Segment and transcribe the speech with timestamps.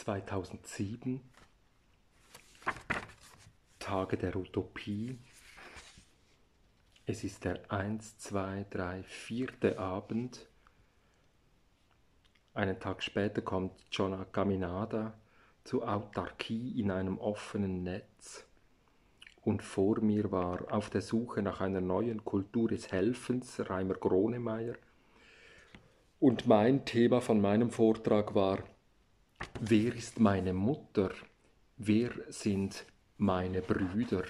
[0.00, 1.20] 2007,
[3.78, 5.18] Tage der Utopie.
[7.04, 10.48] Es ist der 1, 2, 3, vierte Abend.
[12.54, 15.12] Einen Tag später kommt John Caminada
[15.64, 18.46] zu Autarkie in einem offenen Netz.
[19.42, 24.76] Und vor mir war auf der Suche nach einer neuen Kultur des Helfens Reimer Gronemeyer.
[26.20, 28.60] Und mein Thema von meinem Vortrag war
[29.60, 31.12] Wer ist meine Mutter?
[31.76, 32.84] Wer sind
[33.18, 34.24] meine Brüder?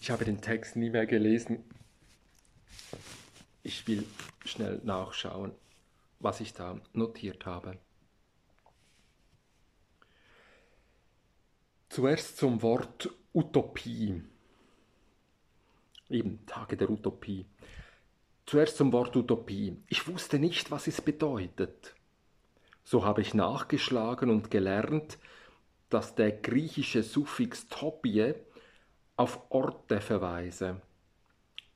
[0.00, 1.64] Ich habe den Text nie mehr gelesen.
[3.62, 4.06] Ich will
[4.44, 5.52] schnell nachschauen,
[6.18, 7.78] was ich da notiert habe.
[11.88, 14.22] Zuerst zum Wort Utopie.
[16.10, 17.46] Eben Tage der Utopie.
[18.46, 19.76] Zuerst zum Wort Utopie.
[19.88, 21.93] Ich wusste nicht, was es bedeutet.
[22.84, 25.18] So habe ich nachgeschlagen und gelernt,
[25.88, 28.34] dass der griechische Suffix topie
[29.16, 30.82] auf Orte verweise,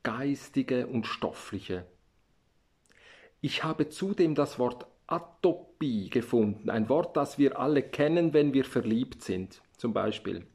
[0.03, 1.87] geistige und stoffliche.
[3.41, 8.67] Ich habe zudem das Wort Atopie gefunden, ein Wort, das wir alle kennen, wenn wir
[8.67, 10.47] verliebt sind, zum Beispiel.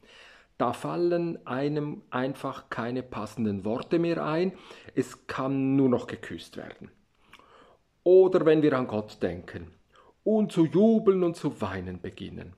[0.59, 4.53] Da fallen einem einfach keine passenden Worte mehr ein,
[4.93, 6.91] es kann nur noch geküsst werden.
[8.03, 9.73] Oder wenn wir an Gott denken
[10.23, 12.53] und zu jubeln und zu weinen beginnen,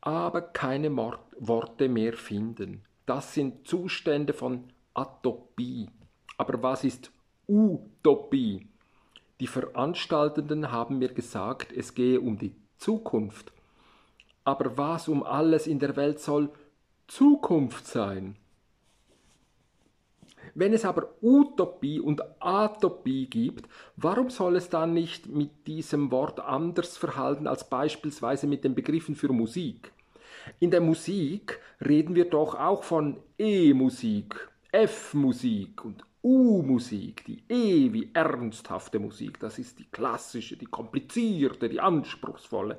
[0.00, 2.82] aber keine Worte mehr finden.
[3.06, 5.88] Das sind Zustände von Atopie.
[6.36, 7.10] Aber was ist
[7.48, 8.66] Utopie?
[9.40, 13.52] Die Veranstaltenden haben mir gesagt, es gehe um die Zukunft.
[14.44, 16.50] Aber was um alles in der Welt soll
[17.08, 18.36] Zukunft sein?
[20.54, 26.40] Wenn es aber Utopie und Atopie gibt, warum soll es dann nicht mit diesem Wort
[26.40, 29.92] anders verhalten als beispielsweise mit den Begriffen für Musik?
[30.58, 38.10] In der Musik reden wir doch auch von E-Musik, F-Musik und U-Musik, die E wie
[38.12, 42.78] ernsthafte Musik, das ist die klassische, die komplizierte, die anspruchsvolle.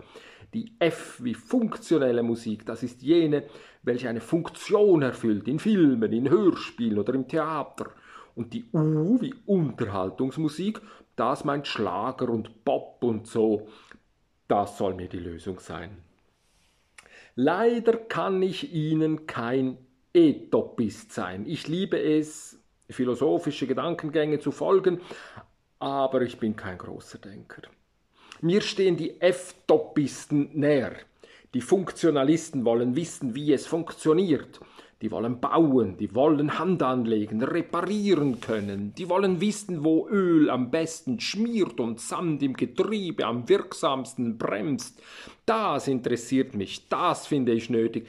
[0.53, 3.45] Die F wie funktionelle Musik, das ist jene,
[3.83, 7.91] welche eine Funktion erfüllt in Filmen, in Hörspielen oder im Theater.
[8.35, 10.81] Und die U wie Unterhaltungsmusik,
[11.15, 13.67] das meint Schlager und Pop und so.
[14.47, 15.97] Das soll mir die Lösung sein.
[17.35, 19.77] Leider kann ich Ihnen kein
[20.13, 21.45] Etopist sein.
[21.45, 22.59] Ich liebe es,
[22.89, 25.01] philosophische Gedankengänge zu folgen,
[25.79, 27.63] aber ich bin kein großer Denker.
[28.41, 30.95] Mir stehen die F-Topisten näher.
[31.53, 34.61] Die Funktionalisten wollen wissen, wie es funktioniert.
[35.01, 40.69] Die wollen bauen, die wollen Hand anlegen, reparieren können, die wollen wissen, wo Öl am
[40.69, 45.01] besten schmiert und Sand im Getriebe am wirksamsten bremst.
[45.45, 48.07] Das interessiert mich, das finde ich nötig.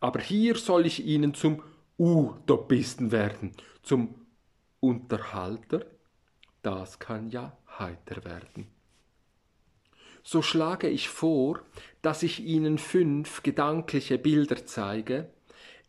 [0.00, 1.62] Aber hier soll ich Ihnen zum
[1.98, 4.14] Utopisten werden, zum
[4.80, 5.84] Unterhalter.
[6.62, 8.81] Das kann ja heiter werden
[10.22, 11.60] so schlage ich vor,
[12.00, 15.30] dass ich Ihnen fünf gedankliche Bilder zeige.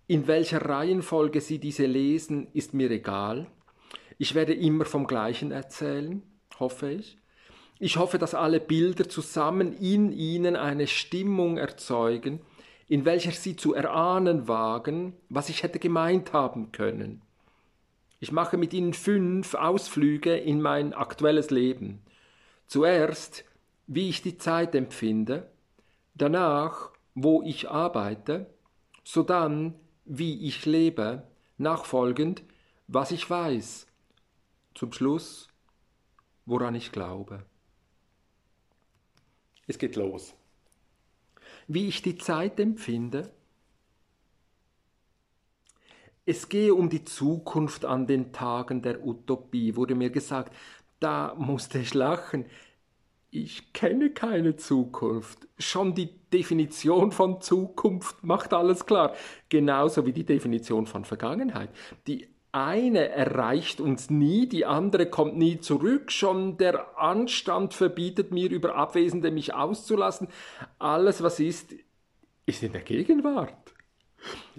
[0.08, 3.48] In welcher Reihenfolge Sie diese lesen, ist mir egal.
[4.18, 6.22] Ich werde immer vom gleichen erzählen,
[6.60, 7.18] hoffe ich.
[7.80, 12.40] Ich hoffe, dass alle Bilder zusammen in Ihnen eine Stimmung erzeugen,
[12.88, 17.22] in welcher Sie zu erahnen wagen, was ich hätte gemeint haben können.
[18.20, 22.02] Ich mache mit Ihnen fünf Ausflüge in mein aktuelles Leben.
[22.68, 23.44] Zuerst
[23.88, 25.52] wie ich die Zeit empfinde,
[26.16, 28.48] danach, wo ich arbeite,
[29.04, 31.28] sodann, wie ich lebe,
[31.58, 32.44] nachfolgend,
[32.88, 33.88] was ich weiß,
[34.76, 35.48] zum Schluss,
[36.46, 37.46] woran ich glaube.
[39.68, 40.34] Es geht los.
[41.68, 43.32] Wie ich die Zeit empfinde,
[46.26, 50.56] es gehe um die Zukunft an den Tagen der Utopie, wurde mir gesagt.
[51.00, 52.46] Da musste ich lachen
[53.34, 55.48] ich kenne keine Zukunft.
[55.58, 59.16] Schon die Definition von Zukunft macht alles klar.
[59.50, 61.70] Genauso wie die Definition von Vergangenheit.
[62.06, 66.12] Die eine erreicht uns nie, die andere kommt nie zurück.
[66.12, 70.28] Schon der Anstand verbietet mir, über Abwesende mich auszulassen.
[70.78, 71.74] Alles, was ist,
[72.46, 73.74] ist in der Gegenwart.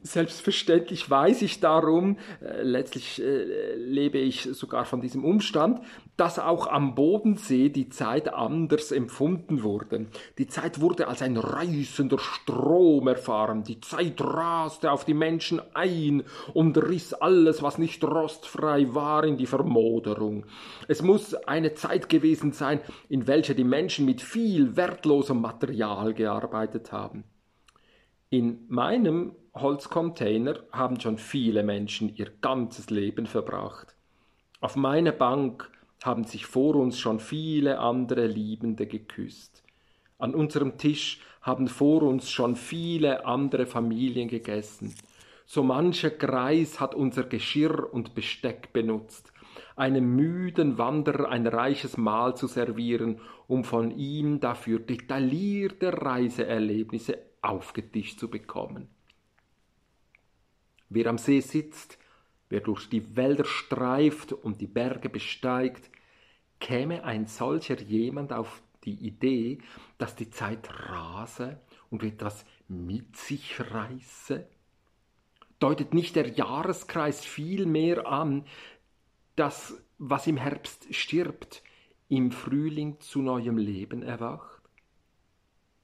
[0.03, 5.81] Selbstverständlich weiß ich darum, äh, letztlich äh, lebe ich sogar von diesem Umstand,
[6.17, 10.07] dass auch am Bodensee die Zeit anders empfunden wurde.
[10.39, 13.65] Die Zeit wurde als ein reißender Strom erfahren.
[13.65, 16.23] Die Zeit raste auf die Menschen ein
[16.53, 20.47] und riss alles, was nicht rostfrei war, in die Vermoderung.
[20.87, 26.93] Es muss eine Zeit gewesen sein, in welcher die Menschen mit viel wertlosem Material gearbeitet
[26.93, 27.25] haben.
[28.31, 33.95] In meinem Holzcontainer haben schon viele Menschen ihr ganzes Leben verbracht.
[34.61, 35.71] Auf meiner Bank
[36.05, 39.63] haben sich vor uns schon viele andere Liebende geküsst.
[40.19, 44.95] An unserem Tisch haben vor uns schon viele andere Familien gegessen.
[45.47, 49.33] So mancher Greis hat unser Geschirr und Besteck benutzt,
[49.77, 58.19] einem müden Wanderer ein reiches Mahl zu servieren, um von ihm dafür detaillierte Reiseerlebnisse aufgetischt
[58.19, 58.89] zu bekommen.
[60.91, 61.99] Wer am See sitzt,
[62.51, 65.91] wer durch die Wälder streift und die Berge besteigt,
[66.65, 69.59] käme ein solcher jemand auf die Idee,
[69.99, 74.49] dass die Zeit rase und etwas mit sich reiße?
[75.59, 78.47] Deutet nicht der Jahreskreis viel mehr an,
[79.37, 81.63] dass was im Herbst stirbt,
[82.09, 84.55] im Frühling zu neuem Leben erwacht?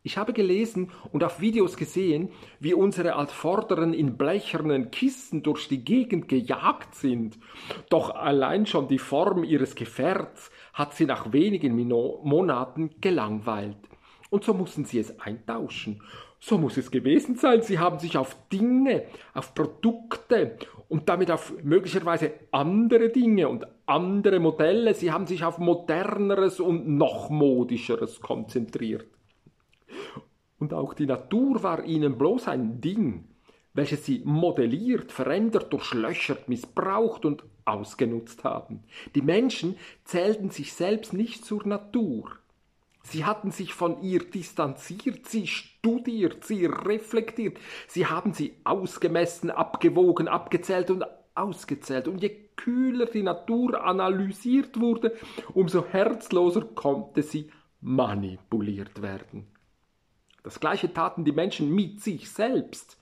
[0.02, 5.84] Ich habe gelesen und auf Videos gesehen, wie unsere Altvorderen in blechernen Kisten durch die
[5.84, 7.38] Gegend gejagt sind.
[7.90, 13.76] Doch allein schon die Form ihres Gefährts hat sie nach wenigen Monaten gelangweilt.
[14.30, 16.02] Und so mussten sie es eintauschen.
[16.38, 17.62] So muss es gewesen sein.
[17.62, 20.56] Sie haben sich auf Dinge, auf Produkte
[20.88, 26.88] und damit auf möglicherweise andere Dinge und andere Modelle, sie haben sich auf moderneres und
[26.88, 29.06] noch modischeres konzentriert.
[30.58, 33.28] Und auch die Natur war ihnen bloß ein Ding,
[33.74, 38.82] welches sie modelliert, verändert, durchlöchert, missbraucht und ausgenutzt haben.
[39.14, 42.30] Die Menschen zählten sich selbst nicht zur Natur.
[43.02, 47.58] Sie hatten sich von ihr distanziert, sie studiert, sie reflektiert,
[47.88, 52.08] sie haben sie ausgemessen, abgewogen, abgezählt und ausgezählt.
[52.08, 55.16] Und je kühler die Natur analysiert wurde,
[55.54, 57.50] umso herzloser konnte sie
[57.80, 59.46] manipuliert werden.
[60.42, 62.98] Das gleiche taten die Menschen mit sich selbst.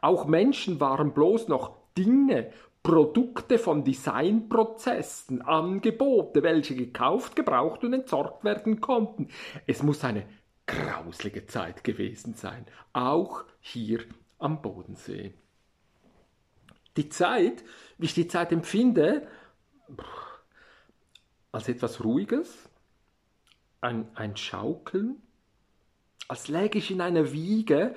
[0.00, 2.50] Auch Menschen waren bloß noch Dinge,
[2.82, 9.28] Produkte von Designprozessen, Angebote, welche gekauft, gebraucht und entsorgt werden konnten.
[9.66, 10.24] Es muss eine
[10.66, 14.00] grauslige Zeit gewesen sein, auch hier
[14.38, 15.34] am Bodensee.
[16.96, 17.64] Die Zeit,
[17.98, 19.26] wie ich die Zeit empfinde,
[21.52, 22.68] als etwas Ruhiges,
[23.80, 25.22] ein, ein Schaukeln,
[26.28, 27.94] als läge ich in einer Wiege,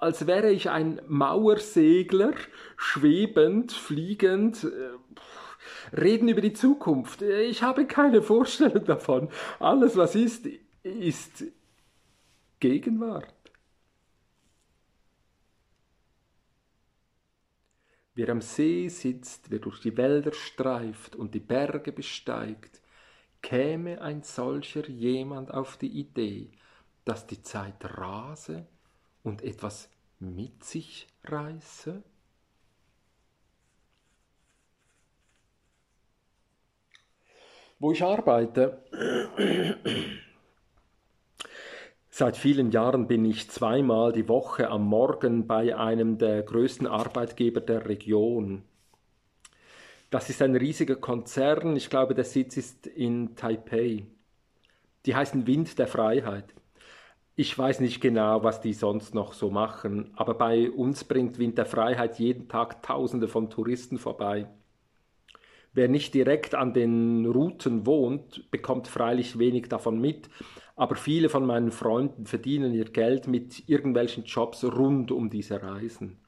[0.00, 2.32] als wäre ich ein Mauersegler,
[2.76, 7.20] schwebend, fliegend, äh, reden über die Zukunft.
[7.20, 9.28] Ich habe keine Vorstellung davon.
[9.58, 10.48] Alles, was ist,
[10.82, 11.44] ist
[12.60, 13.34] Gegenwart.
[18.14, 22.80] Wer am See sitzt, wer durch die Wälder streift und die Berge besteigt,
[23.42, 26.52] käme ein solcher jemand auf die Idee,
[27.04, 28.66] dass die Zeit rase
[29.22, 29.88] und etwas
[30.18, 32.02] mit sich reiße?
[37.78, 38.82] Wo ich arbeite,
[42.10, 47.62] seit vielen Jahren bin ich zweimal die Woche am Morgen bei einem der größten Arbeitgeber
[47.62, 48.64] der Region.
[50.10, 54.04] Das ist ein riesiger Konzern, ich glaube, der Sitz ist in Taipei.
[55.06, 56.52] Die heißen Wind der Freiheit.
[57.42, 61.56] Ich weiß nicht genau, was die sonst noch so machen, aber bei uns bringt Wind
[61.56, 64.46] der Freiheit jeden Tag Tausende von Touristen vorbei.
[65.72, 70.28] Wer nicht direkt an den Routen wohnt, bekommt freilich wenig davon mit,
[70.76, 76.18] aber viele von meinen Freunden verdienen ihr Geld mit irgendwelchen Jobs rund um diese Reisen.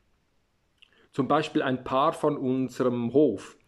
[1.13, 3.59] Zum Beispiel ein Paar von unserem Hof,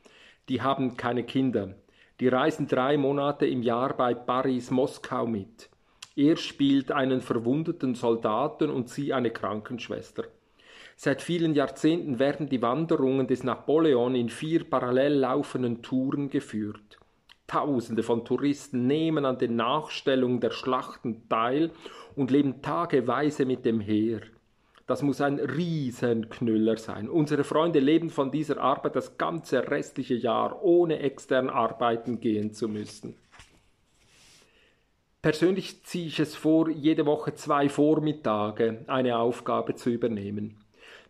[0.49, 1.75] die haben keine Kinder,
[2.21, 5.68] die reisen drei Monate im Jahr bei Paris Moskau mit.
[6.16, 10.25] Er spielt einen verwundeten Soldaten und sie eine Krankenschwester.
[10.97, 16.99] Seit vielen Jahrzehnten werden die Wanderungen des Napoleon in vier parallel laufenden Touren geführt.
[17.49, 21.73] Tausende von Touristen nehmen an den Nachstellungen der Schlachten teil
[22.14, 24.21] und leben tageweise mit dem Heer.
[24.87, 27.09] Das muss ein Riesenknüller sein.
[27.09, 32.68] Unsere Freunde leben von dieser Arbeit das ganze restliche Jahr, ohne extern arbeiten gehen zu
[32.68, 33.16] müssen.
[35.25, 40.59] Persönlich ziehe ich es vor, jede Woche zwei Vormittage eine Aufgabe zu übernehmen.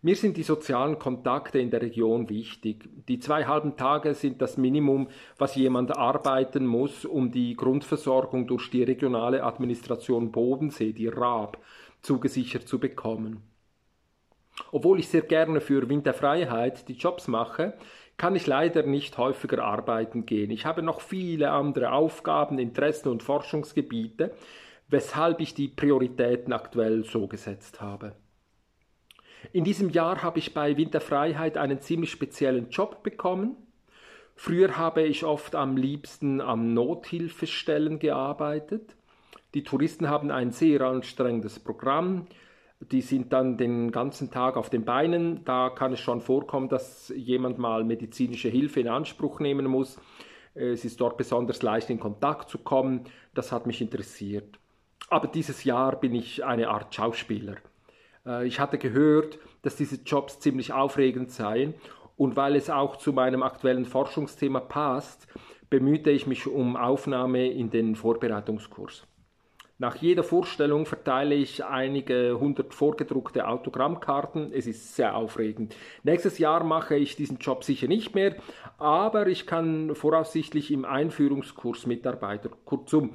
[0.02, 2.88] Mir sind die sozialen Kontakte in der Region wichtig.
[3.08, 8.70] Die zwei halben Tage sind das Minimum, was jemand arbeiten muss, um die Grundversorgung durch
[8.70, 11.58] die regionale Administration Bodensee, die RAB,
[12.00, 13.42] zugesichert zu bekommen.
[14.72, 17.74] Obwohl ich sehr gerne für Winterfreiheit die Jobs mache,
[18.16, 20.50] kann ich leider nicht häufiger arbeiten gehen.
[20.50, 24.32] Ich habe noch viele andere Aufgaben, Interessen und Forschungsgebiete,
[24.88, 28.14] weshalb ich die Prioritäten aktuell so gesetzt habe.
[29.52, 33.56] In diesem Jahr habe ich bei Winterfreiheit einen ziemlich speziellen Job bekommen.
[34.36, 38.96] Früher habe ich oft am liebsten am Nothilfestellen gearbeitet.
[39.54, 42.26] Die Touristen haben ein sehr anstrengendes Programm.
[42.80, 45.44] Die sind dann den ganzen Tag auf den Beinen.
[45.44, 49.98] Da kann es schon vorkommen, dass jemand mal medizinische Hilfe in Anspruch nehmen muss.
[50.54, 53.04] Es ist dort besonders leicht in Kontakt zu kommen.
[53.32, 54.58] Das hat mich interessiert.
[55.08, 57.56] Aber dieses Jahr bin ich eine Art Schauspieler.
[58.26, 61.74] Äh, ich hatte gehört, dass diese Jobs ziemlich aufregend seien
[62.16, 65.26] und weil es auch zu meinem aktuellen Forschungsthema passt,
[65.70, 69.06] bemühte ich mich um Aufnahme in den Vorbereitungskurs.
[69.78, 74.52] Nach jeder Vorstellung verteile ich einige hundert vorgedruckte Autogrammkarten.
[74.52, 75.74] Es ist sehr aufregend.
[76.04, 78.36] Nächstes Jahr mache ich diesen Job sicher nicht mehr,
[78.78, 82.52] aber ich kann voraussichtlich im Einführungskurs mitarbeiten.
[82.64, 83.10] Kurzum,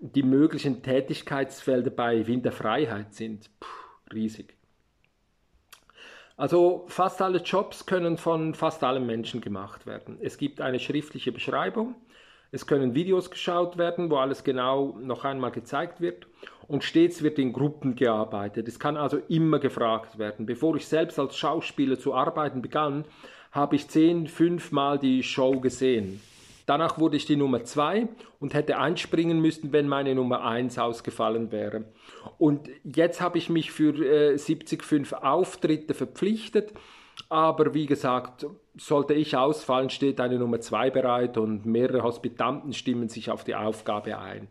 [0.00, 3.68] die möglichen Tätigkeitsfelder bei Winterfreiheit sind Puh,
[4.12, 4.54] riesig.
[6.36, 10.18] Also fast alle Jobs können von fast allen Menschen gemacht werden.
[10.20, 11.94] Es gibt eine schriftliche Beschreibung,
[12.52, 16.26] es können Videos geschaut werden, wo alles genau noch einmal gezeigt wird
[16.68, 18.68] und stets wird in Gruppen gearbeitet.
[18.68, 20.44] Es kann also immer gefragt werden.
[20.44, 23.06] Bevor ich selbst als Schauspieler zu arbeiten begann,
[23.50, 26.20] habe ich zehn, fünfmal die Show gesehen.
[26.66, 28.06] Danach wurde ich die Nummer zwei
[28.38, 31.86] und hätte einspringen müssen, wenn meine Nummer eins ausgefallen wäre.
[32.38, 36.72] Und jetzt habe ich mich für äh, 70 Auftritte verpflichtet
[37.28, 43.08] aber wie gesagt, sollte ich ausfallen, steht eine Nummer zwei bereit und mehrere Hospitanten stimmen
[43.08, 44.48] sich auf die Aufgabe ein.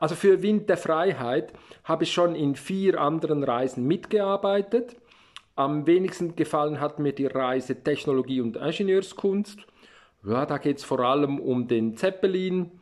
[0.00, 1.52] Also für Wind der Freiheit
[1.84, 4.96] habe ich schon in vier anderen Reisen mitgearbeitet.
[5.54, 9.60] Am wenigsten gefallen hat mir die Reise Technologie und Ingenieurskunst.
[10.24, 12.72] Ja, da geht es vor allem um den Zeppelin.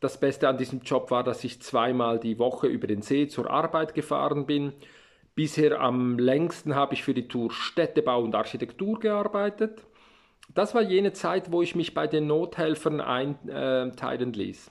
[0.00, 3.50] Das Beste an diesem Job war, dass ich zweimal die Woche über den See zur
[3.50, 4.72] Arbeit gefahren bin.
[5.34, 9.82] Bisher am längsten habe ich für die Tour Städtebau und Architektur gearbeitet.
[10.54, 14.70] Das war jene Zeit, wo ich mich bei den Nothelfern einteilen ließ.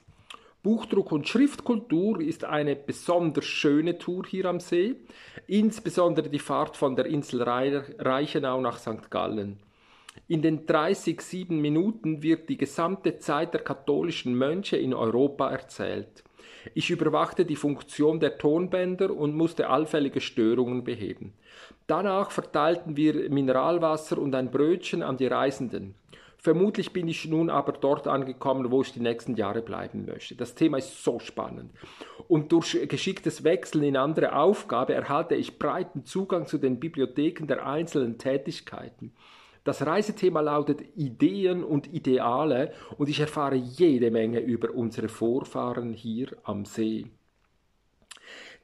[0.62, 4.96] Buchdruck und Schriftkultur ist eine besonders schöne Tour hier am See,
[5.46, 9.08] insbesondere die Fahrt von der Insel Reichenau nach St.
[9.08, 9.60] Gallen.
[10.26, 16.24] In den 30 sieben Minuten wird die gesamte Zeit der katholischen Mönche in Europa erzählt.
[16.74, 21.32] Ich überwachte die Funktion der Tonbänder und musste allfällige Störungen beheben.
[21.86, 25.94] Danach verteilten wir Mineralwasser und ein Brötchen an die Reisenden.
[26.40, 30.36] Vermutlich bin ich nun aber dort angekommen, wo ich die nächsten Jahre bleiben möchte.
[30.36, 31.72] Das Thema ist so spannend.
[32.28, 37.66] Und durch geschicktes Wechseln in andere Aufgabe erhalte ich breiten Zugang zu den Bibliotheken der
[37.66, 39.12] einzelnen Tätigkeiten.
[39.68, 46.28] Das Reisethema lautet Ideen und Ideale und ich erfahre jede Menge über unsere Vorfahren hier
[46.44, 47.04] am See.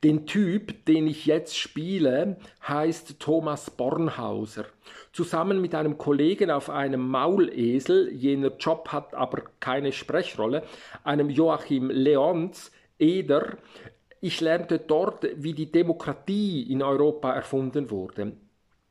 [0.03, 4.65] Den Typ, den ich jetzt spiele, heißt Thomas Bornhauser.
[5.13, 10.63] Zusammen mit einem Kollegen auf einem Maulesel, jener Job hat aber keine Sprechrolle,
[11.03, 13.59] einem Joachim Leons, Eder,
[14.23, 18.33] ich lernte dort, wie die Demokratie in Europa erfunden wurde.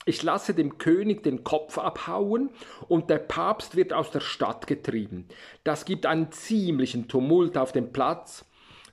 [0.06, 2.50] Ich lasse dem König den Kopf abhauen
[2.88, 5.28] und der Papst wird aus der Stadt getrieben.
[5.64, 8.46] Das gibt einen ziemlichen Tumult auf dem Platz.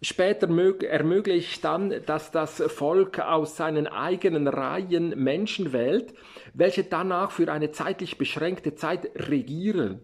[0.03, 6.15] Später ermögliche ich dann, dass das Volk aus seinen eigenen Reihen Menschen wählt,
[6.55, 10.01] welche danach für eine zeitlich beschränkte Zeit regieren.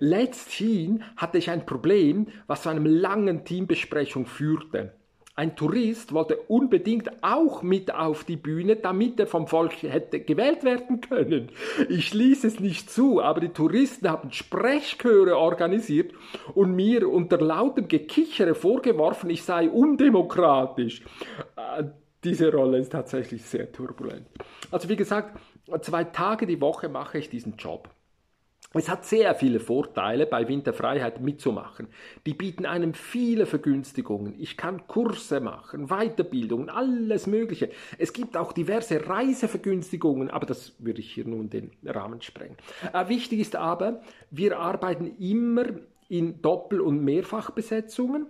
[0.00, 4.94] Letzthin hatte ich ein Problem, was zu einem langen Teambesprechung führte.
[5.38, 10.64] Ein Tourist wollte unbedingt auch mit auf die Bühne, damit er vom Volk hätte gewählt
[10.64, 11.50] werden können.
[11.90, 16.14] Ich ließ es nicht zu, aber die Touristen haben Sprechchöre organisiert
[16.54, 21.02] und mir unter lautem Gekichere vorgeworfen, ich sei undemokratisch.
[21.56, 21.84] Äh,
[22.24, 24.26] diese Rolle ist tatsächlich sehr turbulent.
[24.70, 25.38] Also wie gesagt,
[25.82, 27.90] zwei Tage die Woche mache ich diesen Job.
[28.72, 31.88] Es hat sehr viele Vorteile, bei Winterfreiheit mitzumachen.
[32.26, 34.34] Die bieten einem viele Vergünstigungen.
[34.38, 37.70] Ich kann Kurse machen, Weiterbildungen, alles Mögliche.
[37.98, 42.56] Es gibt auch diverse Reisevergünstigungen, aber das würde ich hier nun den Rahmen sprengen.
[42.92, 45.66] Äh, wichtig ist aber, wir arbeiten immer
[46.08, 48.26] in Doppel- und Mehrfachbesetzungen.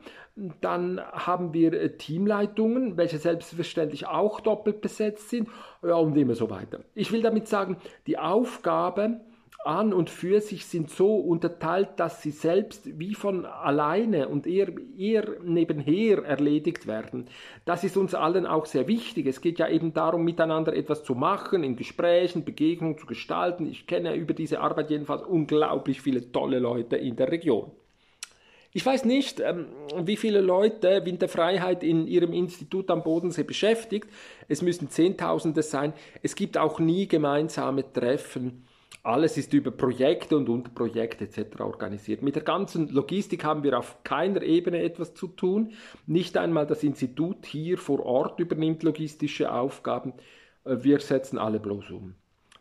[0.60, 5.48] Dann haben wir äh, Teamleitungen, welche selbstverständlich auch doppelt besetzt sind
[5.82, 6.80] ja, und immer so weiter.
[6.94, 9.20] Ich will damit sagen, die Aufgabe
[9.66, 14.68] an und für sich sind so unterteilt, dass sie selbst wie von alleine und eher,
[14.96, 17.28] eher nebenher erledigt werden.
[17.64, 19.26] Das ist uns allen auch sehr wichtig.
[19.26, 23.66] Es geht ja eben darum, miteinander etwas zu machen, in Gesprächen, Begegnungen zu gestalten.
[23.66, 27.70] Ich kenne über diese Arbeit jedenfalls unglaublich viele tolle Leute in der Region.
[28.76, 29.68] Ich weiß nicht, ähm,
[30.02, 34.10] wie viele Leute Winterfreiheit in ihrem Institut am Bodensee beschäftigt.
[34.48, 35.94] Es müssen Zehntausende sein.
[36.22, 38.65] Es gibt auch nie gemeinsame Treffen.
[39.02, 41.60] Alles ist über Projekte und Unterprojekte etc.
[41.60, 42.22] organisiert.
[42.22, 45.74] Mit der ganzen Logistik haben wir auf keiner Ebene etwas zu tun.
[46.06, 50.12] Nicht einmal das Institut hier vor Ort übernimmt logistische Aufgaben.
[50.64, 52.14] Äh, wir setzen alle bloß um.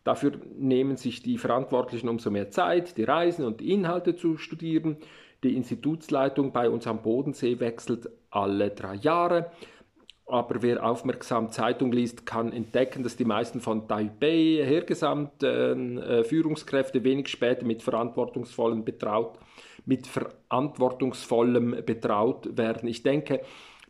[0.03, 4.98] Dafür nehmen sich die Verantwortlichen umso mehr Zeit, die Reisen und die Inhalte zu studieren.
[5.44, 9.51] Die Institutsleitung bei uns am Bodensee wechselt alle drei Jahre.
[10.27, 17.03] Aber wer aufmerksam Zeitung liest, kann entdecken, dass die meisten von Taipei hergesandten äh, Führungskräfte
[17.03, 19.38] wenig später mit verantwortungsvollem betraut,
[19.86, 22.89] mit verantwortungsvollem betraut werden.
[22.89, 23.41] Ich denke,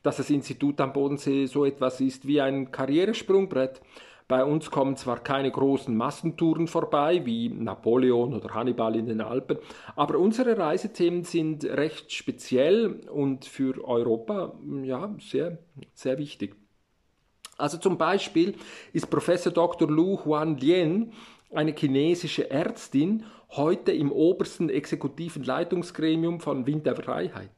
[0.03, 3.81] dass das Institut am Bodensee so etwas ist wie ein Karrieresprungbrett.
[4.27, 9.59] Bei uns kommen zwar keine großen Massentouren vorbei, wie Napoleon oder Hannibal in den Alpen,
[9.95, 15.59] aber unsere Reisethemen sind recht speziell und für Europa ja, sehr,
[15.93, 16.55] sehr wichtig.
[17.57, 18.55] Also zum Beispiel
[18.93, 19.89] ist Professor Dr.
[19.89, 21.13] Lu Huan Lien,
[21.51, 27.51] eine chinesische Ärztin, heute im obersten exekutiven Leitungsgremium von Wind der Freiheit.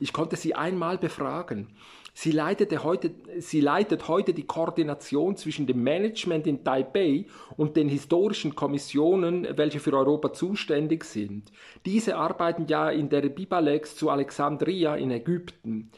[0.00, 1.76] Ich konnte sie einmal befragen.
[2.16, 7.88] Sie, leitete heute, sie leitet heute die Koordination zwischen dem Management in Taipei und den
[7.88, 11.50] historischen Kommissionen, welche für Europa zuständig sind.
[11.84, 15.90] Diese arbeiten ja in der Bibalex zu Alexandria in Ägypten.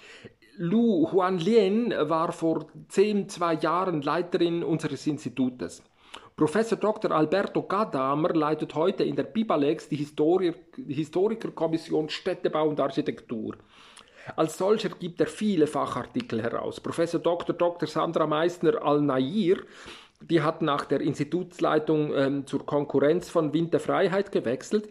[0.57, 5.83] Lu Huanlien war vor zehn, zwei Jahren Leiterin unseres Institutes.
[6.35, 7.13] Professor Dr.
[7.13, 13.57] Alberto Gadamer leitet heute in der Bibalex die Historikerkommission Städtebau und Architektur.
[14.35, 16.81] Als solcher gibt er viele Fachartikel heraus.
[16.81, 17.55] Professor Dr.
[17.55, 17.87] Dr.
[17.87, 19.59] Sandra Meissner Al-Nair,
[20.21, 24.89] die hat nach der Institutsleitung ähm, zur Konkurrenz von Winterfreiheit gewechselt.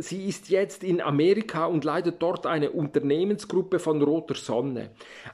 [0.00, 4.90] Sie ist jetzt in Amerika und leitet dort eine Unternehmensgruppe von Roter Sonne.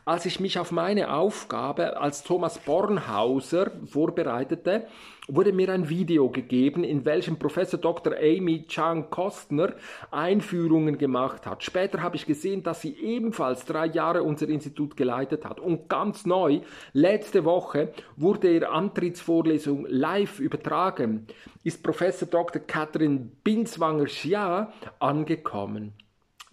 [0.06, 4.86] Als ich mich auf meine Aufgabe als Thomas Bornhauser vorbereitete,
[5.28, 8.14] wurde mir ein Video gegeben, in welchem Professor Dr.
[8.14, 9.74] Amy Chang Kostner
[10.10, 11.62] Einführungen gemacht hat.
[11.62, 15.60] Später habe ich gesehen, dass sie ebenfalls drei Jahre unser Institut geleitet hat.
[15.60, 16.60] Und ganz neu,
[16.92, 21.26] letzte Woche wurde ihre Antrittsvorlesung live übertragen,
[21.62, 22.60] ist Professor Dr.
[22.60, 24.53] Catherine Binswanger-Schia
[24.98, 25.92] angekommen.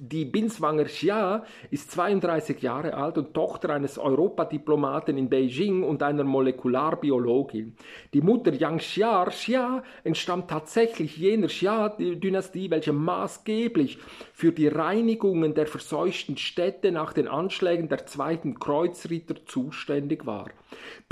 [0.03, 6.23] Die Binswanger Xia ist 32 Jahre alt und Tochter eines Europadiplomaten in Beijing und einer
[6.23, 7.75] Molekularbiologin.
[8.11, 13.99] Die Mutter Yang Xia Xia entstammt tatsächlich jener Xia-Dynastie, welche maßgeblich
[14.33, 20.47] für die Reinigungen der verseuchten Städte nach den Anschlägen der zweiten Kreuzritter zuständig war.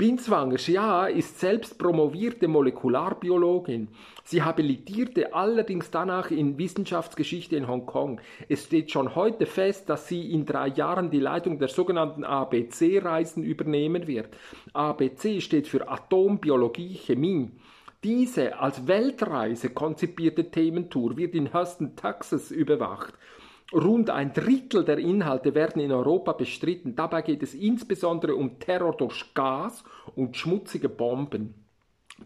[0.00, 3.88] Binswanger Xia ist selbst promovierte Molekularbiologin.
[4.24, 8.18] Sie habilitierte allerdings danach in Wissenschaftsgeschichte in Hongkong.
[8.48, 13.42] Es steht schon heute fest, dass sie in drei Jahren die Leitung der sogenannten ABC-Reisen
[13.42, 14.28] übernehmen wird.
[14.72, 17.50] ABC steht für Atom, Biologie, Chemie.
[18.02, 23.12] Diese als Weltreise konzipierte Thementour wird in Houston, Texas überwacht.
[23.72, 26.96] Rund ein Drittel der Inhalte werden in Europa bestritten.
[26.96, 29.84] Dabei geht es insbesondere um Terror durch Gas
[30.16, 31.54] und schmutzige Bomben.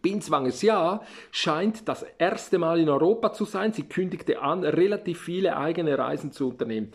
[0.03, 3.73] Binswangers Jahr scheint das erste Mal in Europa zu sein.
[3.73, 6.93] Sie kündigte an, relativ viele eigene Reisen zu unternehmen.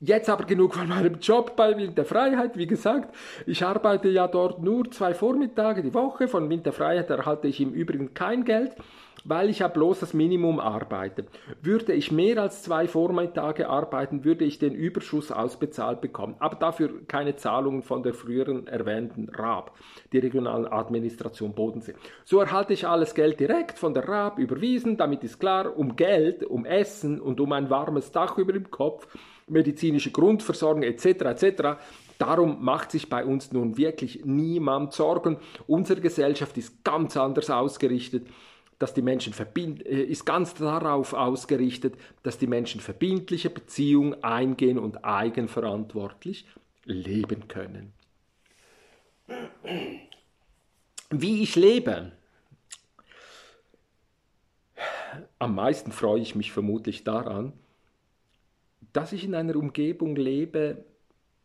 [0.00, 2.56] Jetzt aber genug von meinem Job bei Wind der Freiheit.
[2.56, 3.14] Wie gesagt,
[3.46, 6.26] ich arbeite ja dort nur zwei Vormittage die Woche.
[6.26, 8.74] Von Wind der Freiheit erhalte ich im Übrigen kein Geld
[9.24, 11.26] weil ich ja bloß das Minimum arbeite.
[11.62, 17.06] Würde ich mehr als zwei Vormittage arbeiten, würde ich den Überschuss ausbezahlt bekommen, aber dafür
[17.06, 19.72] keine Zahlungen von der früheren erwähnten RAB,
[20.12, 21.94] die regionalen Administration Bodensee.
[22.24, 26.44] So erhalte ich alles Geld direkt von der RAB überwiesen, damit ist klar, um Geld,
[26.44, 29.06] um Essen und um ein warmes Dach über dem Kopf,
[29.46, 31.06] medizinische Grundversorgung etc.
[31.06, 31.62] etc.
[32.18, 35.38] Darum macht sich bei uns nun wirklich niemand Sorgen.
[35.66, 38.26] Unsere Gesellschaft ist ganz anders ausgerichtet
[38.80, 45.04] dass die Menschen äh, ist ganz darauf ausgerichtet, dass die Menschen verbindliche Beziehungen eingehen und
[45.04, 46.46] eigenverantwortlich
[46.84, 47.92] leben können.
[51.10, 52.12] Wie ich lebe.
[55.38, 57.52] Am meisten freue ich mich vermutlich daran,
[58.94, 60.84] dass ich in einer Umgebung lebe,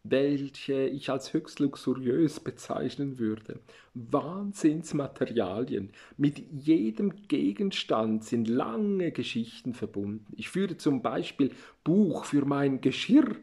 [0.10, 3.60] welche ich als höchst luxuriös bezeichnen würde.
[3.96, 5.92] Wahnsinnsmaterialien.
[6.18, 10.26] Mit jedem Gegenstand sind lange Geschichten verbunden.
[10.36, 11.52] Ich führe zum Beispiel
[11.86, 13.36] Buch für mein Geschirr.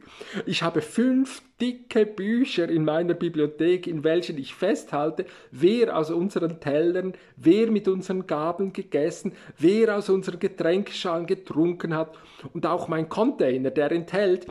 [0.45, 6.61] Ich habe fünf dicke Bücher in meiner Bibliothek, in welchen ich festhalte, wer aus unseren
[6.61, 12.19] Tellern, wer mit unseren Gabeln gegessen, wer aus unseren Getränkschalen getrunken hat
[12.53, 14.47] und auch mein Container, der enthält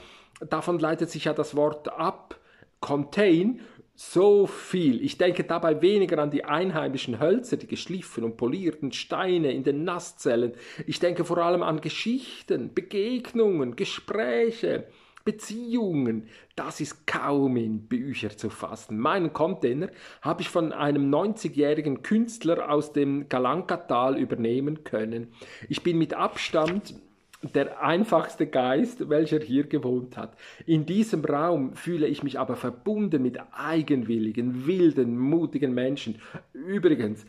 [0.49, 2.39] davon leitet sich ja das Wort ab,
[2.79, 3.61] contain,
[3.95, 5.03] so viel.
[5.03, 9.83] Ich denke dabei weniger an die einheimischen Hölzer, die geschliffen und polierten Steine in den
[9.83, 10.53] Nasszellen.
[10.87, 14.87] Ich denke vor allem an Geschichten, Begegnungen, Gespräche,
[15.23, 16.27] Beziehungen.
[16.55, 18.97] Das ist kaum in Bücher zu fassen.
[18.97, 19.89] Meinen Container
[20.21, 25.31] habe ich von einem 90-jährigen Künstler aus dem Galankatal übernehmen können.
[25.69, 26.95] Ich bin mit Abstand
[27.41, 30.37] der einfachste Geist, welcher hier gewohnt hat.
[30.65, 36.21] In diesem Raum fühle ich mich aber verbunden mit eigenwilligen, wilden, mutigen Menschen.
[36.53, 37.25] Übrigens,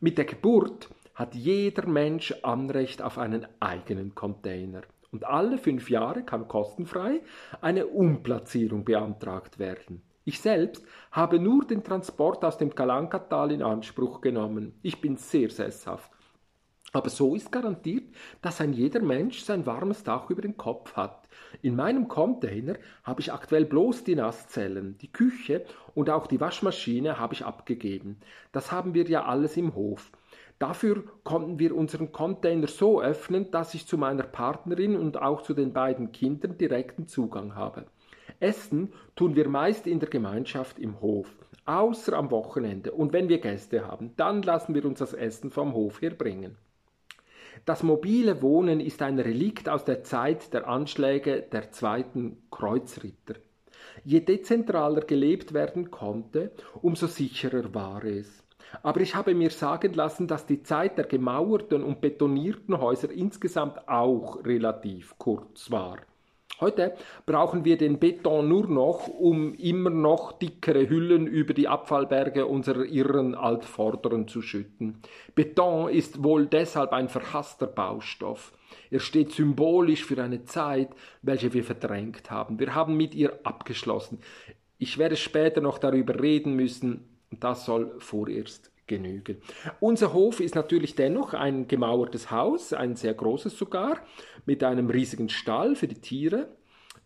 [0.00, 4.82] mit der Geburt hat jeder Mensch Anrecht auf einen eigenen Container.
[5.10, 7.20] Und alle fünf Jahre kann kostenfrei
[7.60, 10.02] eine Umplatzierung beantragt werden.
[10.24, 14.74] Ich selbst habe nur den Transport aus dem Kalankatal in Anspruch genommen.
[14.82, 16.12] Ich bin sehr sesshaft.
[16.92, 18.04] Aber so ist garantiert,
[18.40, 21.28] dass ein jeder Mensch sein warmes Dach über den Kopf hat.
[21.60, 27.18] In meinem Container habe ich aktuell bloß die Nasszellen, die Küche und auch die Waschmaschine
[27.18, 28.18] habe ich abgegeben.
[28.52, 30.10] Das haben wir ja alles im Hof.
[30.58, 35.54] Dafür konnten wir unseren Container so öffnen, dass ich zu meiner Partnerin und auch zu
[35.54, 37.84] den beiden Kindern direkten Zugang habe.
[38.40, 42.92] Essen tun wir meist in der Gemeinschaft im Hof, außer am Wochenende.
[42.92, 46.56] Und wenn wir Gäste haben, dann lassen wir uns das Essen vom Hof herbringen.
[47.68, 53.34] Das mobile Wohnen ist ein Relikt aus der Zeit der Anschläge der zweiten Kreuzritter.
[54.04, 58.42] Je dezentraler gelebt werden konnte, umso sicherer war es.
[58.82, 63.86] Aber ich habe mir sagen lassen, dass die Zeit der gemauerten und betonierten Häuser insgesamt
[63.86, 65.98] auch relativ kurz war.
[66.60, 72.46] Heute brauchen wir den Beton nur noch, um immer noch dickere Hüllen über die Abfallberge
[72.46, 75.00] unserer irren Altvorderen zu schütten.
[75.36, 78.52] Beton ist wohl deshalb ein verhasster Baustoff.
[78.90, 80.88] Er steht symbolisch für eine Zeit,
[81.22, 82.58] welche wir verdrängt haben.
[82.58, 84.18] Wir haben mit ihr abgeschlossen.
[84.78, 89.36] Ich werde später noch darüber reden müssen, das soll vorerst genügen.
[89.78, 93.98] Unser Hof ist natürlich dennoch ein gemauertes Haus, ein sehr großes sogar,
[94.48, 96.48] mit einem riesigen Stall für die Tiere.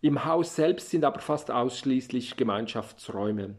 [0.00, 3.56] Im Haus selbst sind aber fast ausschließlich Gemeinschaftsräume.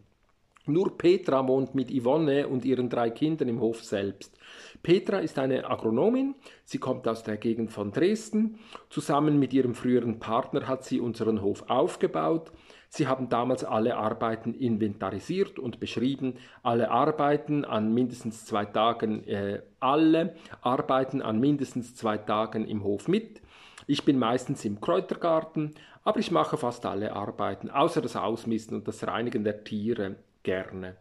[0.66, 4.40] Nur Petra wohnt mit Yvonne und ihren drei Kindern im Hof selbst.
[4.82, 8.58] Petra ist eine Agronomin, sie kommt aus der Gegend von Dresden.
[8.90, 12.54] Zusammen mit ihrem früheren Partner hat sie unseren Hof aufgebaut.
[12.88, 16.36] Sie haben damals alle Arbeiten inventarisiert und beschrieben.
[16.62, 23.10] Alle Arbeiten an mindestens zwei Tagen, äh, alle Arbeiten an mindestens zwei Tagen im Hof
[23.10, 23.42] mit.
[23.88, 28.88] Ich bin meistens im Kräutergarten, aber ich mache fast alle Arbeiten, außer das Ausmisten und
[28.88, 30.98] das Reinigen der Tiere gerne.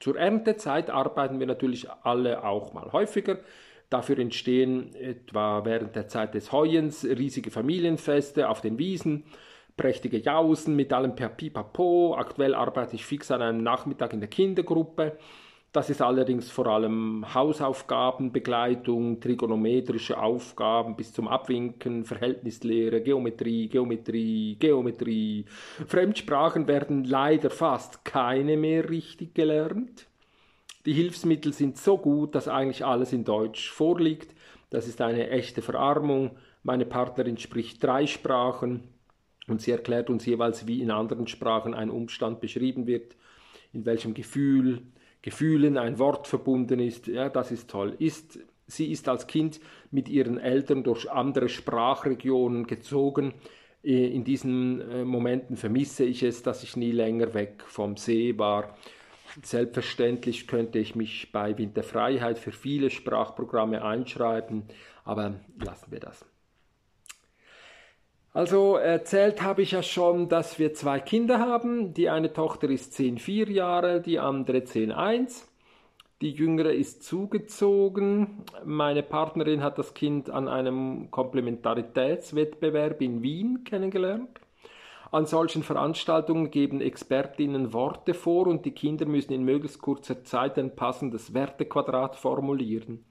[0.00, 3.38] Zur Erntezeit arbeiten wir natürlich alle auch mal häufiger.
[3.88, 9.24] Dafür entstehen etwa während der Zeit des Heuens riesige Familienfeste auf den Wiesen
[9.76, 12.14] prächtige Jausen mit allem per Pipapo.
[12.16, 15.18] Aktuell arbeite ich fix an einem Nachmittag in der Kindergruppe.
[15.72, 24.56] Das ist allerdings vor allem Hausaufgaben, Begleitung, trigonometrische Aufgaben bis zum Abwinken, Verhältnislehre, Geometrie, Geometrie,
[24.56, 25.46] Geometrie.
[25.86, 30.08] Fremdsprachen werden leider fast keine mehr richtig gelernt.
[30.84, 34.34] Die Hilfsmittel sind so gut, dass eigentlich alles in Deutsch vorliegt.
[34.68, 36.32] Das ist eine echte Verarmung.
[36.62, 38.82] Meine Partnerin spricht drei Sprachen
[39.48, 43.16] und sie erklärt uns jeweils, wie in anderen Sprachen ein Umstand beschrieben wird,
[43.72, 44.82] in welchem Gefühl,
[45.22, 47.06] Gefühlen ein Wort verbunden ist.
[47.06, 47.94] Ja, das ist toll.
[47.98, 53.34] Ist, sie ist als Kind mit ihren Eltern durch andere Sprachregionen gezogen.
[53.84, 58.36] Äh, in diesen äh, Momenten vermisse ich es, dass ich nie länger weg vom See
[58.36, 58.76] war.
[59.42, 64.64] Selbstverständlich könnte ich mich bei Winterfreiheit für viele Sprachprogramme einschreiben,
[65.04, 66.31] aber lassen wir das.
[68.34, 71.92] Also erzählt habe ich ja schon, dass wir zwei Kinder haben.
[71.92, 75.48] Die eine Tochter ist 10, 4 Jahre, die andere 10, 1.
[76.22, 78.44] Die jüngere ist zugezogen.
[78.64, 84.40] Meine Partnerin hat das Kind an einem Komplementaritätswettbewerb in Wien kennengelernt.
[85.10, 90.58] An solchen Veranstaltungen geben Expertinnen Worte vor und die Kinder müssen in möglichst kurzer Zeit
[90.58, 93.04] ein passendes Wertequadrat formulieren.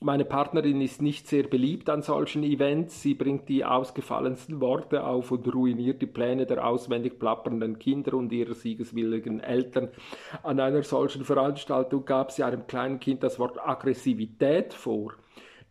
[0.00, 3.02] Meine Partnerin ist nicht sehr beliebt an solchen Events.
[3.02, 8.32] Sie bringt die ausgefallensten Worte auf und ruiniert die Pläne der auswendig plappernden Kinder und
[8.32, 9.88] ihrer siegeswilligen Eltern.
[10.44, 15.14] An einer solchen Veranstaltung gab sie einem kleinen Kind das Wort Aggressivität vor.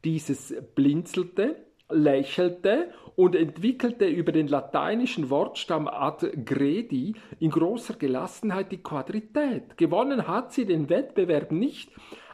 [0.03, 1.55] Dieses blinzelte,
[1.89, 9.77] lächelte und entwickelte über den lateinischen Wortstamm ad gredi in großer Gelassenheit die Quadrität.
[9.77, 11.91] Gewonnen hat sie den Wettbewerb nicht,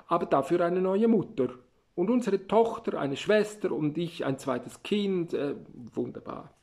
[0.07, 1.49] aber dafür eine neue Mutter.
[1.95, 5.33] Und unsere Tochter, eine Schwester und ich ein zweites Kind.
[5.33, 5.55] Äh,
[5.93, 6.53] wunderbar.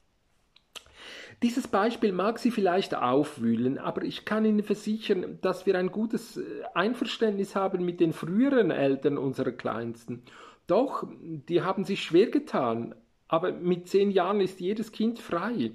[1.43, 6.37] Dieses Beispiel mag Sie vielleicht aufwühlen, aber ich kann Ihnen versichern, dass wir ein gutes
[6.37, 6.43] äh,
[6.75, 10.23] Einverständnis haben mit den früheren Eltern unserer Kleinsten.
[10.67, 12.95] Doch, die haben sich schwer getan,
[13.29, 15.73] aber mit zehn Jahren ist jedes Kind frei.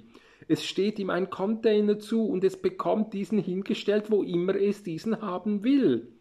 [0.48, 5.20] Es steht ihm ein Container zu und es bekommt diesen hingestellt, wo immer es diesen
[5.20, 6.15] haben will.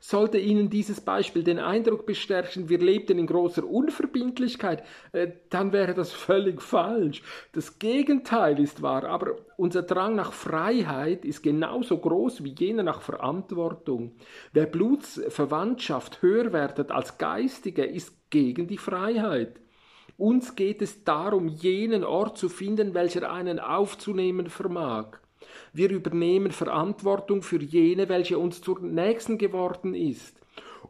[0.00, 5.94] Sollte Ihnen dieses Beispiel den Eindruck bestärken, wir lebten in großer Unverbindlichkeit, äh, dann wäre
[5.94, 7.22] das völlig falsch.
[7.52, 13.00] Das Gegenteil ist wahr, aber unser Drang nach Freiheit ist genauso groß wie jener nach
[13.00, 14.12] Verantwortung.
[14.52, 19.60] Wer Blutsverwandtschaft höher wertet als geistige, ist gegen die Freiheit.
[20.18, 25.18] Uns geht es darum, jenen Ort zu finden, welcher einen aufzunehmen vermag.
[25.72, 30.40] Wir übernehmen Verantwortung für jene, welche uns zur Nächsten geworden ist.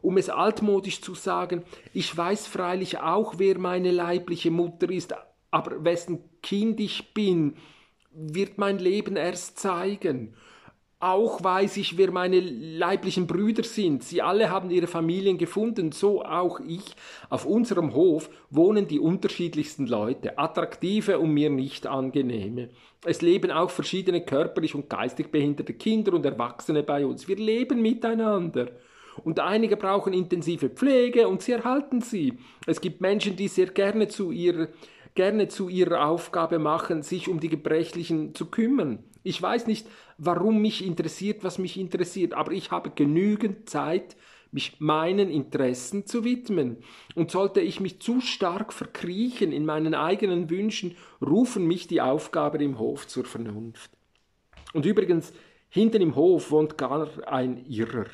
[0.01, 5.13] Um es altmodisch zu sagen, ich weiß freilich auch, wer meine leibliche Mutter ist,
[5.49, 7.55] aber wessen Kind ich bin,
[8.11, 10.35] wird mein Leben erst zeigen.
[10.99, 14.03] Auch weiß ich, wer meine leiblichen Brüder sind.
[14.03, 16.95] Sie alle haben ihre Familien gefunden, so auch ich.
[17.29, 22.69] Auf unserem Hof wohnen die unterschiedlichsten Leute, attraktive und mir nicht angenehme.
[23.05, 27.27] Es leben auch verschiedene körperlich und geistig behinderte Kinder und Erwachsene bei uns.
[27.27, 28.71] Wir leben miteinander.
[29.23, 32.39] Und einige brauchen intensive Pflege und sie erhalten sie.
[32.65, 34.69] Es gibt Menschen, die sehr gerne zu ihrer
[35.17, 38.99] gerne zu ihrer Aufgabe machen, sich um die Gebrechlichen zu kümmern.
[39.27, 39.87] Ich weiß nicht,
[40.17, 44.15] warum mich interessiert, was mich interessiert, aber ich habe genügend Zeit,
[44.53, 46.77] mich meinen Interessen zu widmen.
[47.13, 52.61] Und sollte ich mich zu stark verkriechen in meinen eigenen Wünschen, rufen mich die Aufgaben
[52.61, 53.91] im Hof zur Vernunft.
[54.71, 55.33] Und übrigens,
[55.67, 58.07] hinten im Hof wohnt gar ein Irrer.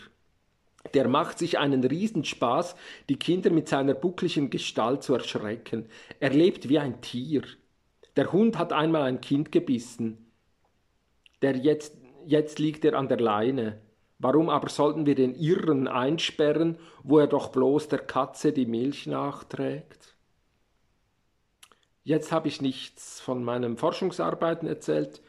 [0.95, 2.75] Der macht sich einen Riesenspaß,
[3.07, 5.85] die Kinder mit seiner buckligen Gestalt zu erschrecken.
[6.19, 7.43] Er lebt wie ein Tier.
[8.15, 10.22] Der Hund hat einmal ein Kind gebissen.
[11.43, 13.81] Der jetzt, jetzt liegt er an der Leine.
[14.17, 19.05] Warum aber sollten wir den Irren einsperren, wo er doch bloß der Katze die Milch
[19.05, 20.15] nachträgt?
[22.03, 25.21] Jetzt habe ich nichts von meinen Forschungsarbeiten erzählt.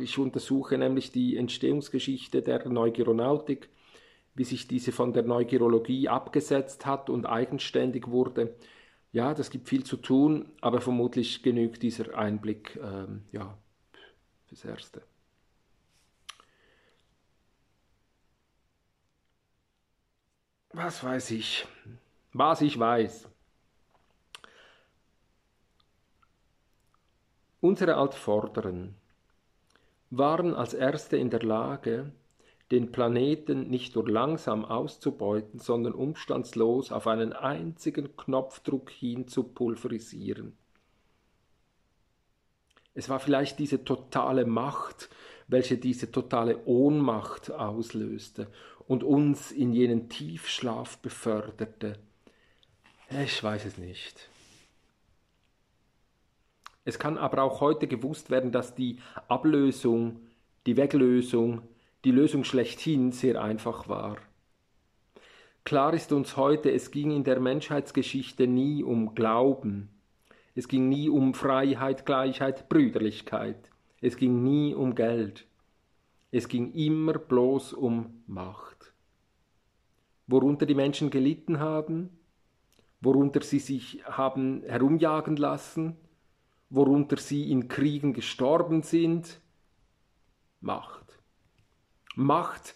[0.00, 3.68] Ich untersuche nämlich die Entstehungsgeschichte der Neugeronautik
[4.34, 8.56] wie sich diese von der Neugierologie abgesetzt hat und eigenständig wurde.
[9.12, 13.58] Ja, das gibt viel zu tun, aber vermutlich genügt dieser Einblick ähm, ja,
[14.52, 15.02] fürs Erste.
[20.74, 21.66] Was weiß ich?
[22.32, 23.28] Was ich weiß.
[27.60, 28.94] Unsere Altvorderen
[30.10, 32.12] waren als Erste in der Lage,
[32.70, 40.56] den Planeten nicht nur langsam auszubeuten, sondern umstandslos auf einen einzigen Knopfdruck hin zu pulverisieren.
[42.94, 45.08] Es war vielleicht diese totale Macht,
[45.48, 48.48] welche diese totale Ohnmacht auslöste
[48.86, 51.98] und uns in jenen Tiefschlaf beförderte.
[53.22, 54.28] Ich weiß es nicht.
[56.84, 60.20] Es kann aber auch heute gewusst werden, dass die Ablösung,
[60.66, 61.62] die Weglösung
[62.04, 64.16] die Lösung schlechthin sehr einfach war.
[65.64, 69.88] Klar ist uns heute, es ging in der Menschheitsgeschichte nie um Glauben,
[70.54, 75.46] es ging nie um Freiheit, Gleichheit, Brüderlichkeit, es ging nie um Geld,
[76.30, 78.92] es ging immer bloß um Macht.
[80.26, 82.10] Worunter die Menschen gelitten haben,
[83.00, 85.96] worunter sie sich haben herumjagen lassen,
[86.70, 89.40] worunter sie in Kriegen gestorben sind,
[90.60, 91.18] Macht.
[92.14, 92.74] Macht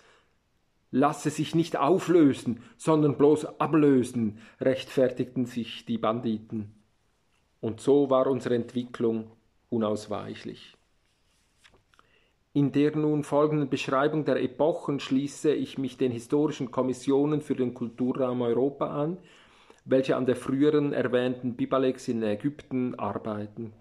[0.91, 6.75] lasse sich nicht auflösen, sondern bloß ablösen, rechtfertigten sich die Banditen.
[7.67, 9.33] Und so war unsere Entwicklung
[9.71, 10.77] unausweichlich.
[12.53, 17.75] In der nun folgenden Beschreibung der Epochen schließe ich mich den historischen Kommissionen für den
[17.75, 19.19] Kulturraum Europa an,
[19.85, 23.73] welche an der früheren erwähnten Bibalex in Ägypten arbeiten.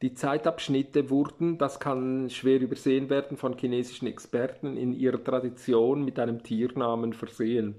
[0.00, 6.20] Die Zeitabschnitte wurden, das kann schwer übersehen werden, von chinesischen Experten in ihrer Tradition mit
[6.20, 7.74] einem Tiernamen versehen.